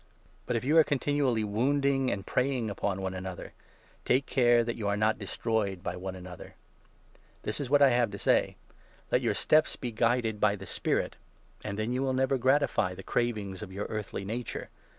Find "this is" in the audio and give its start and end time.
7.43-7.69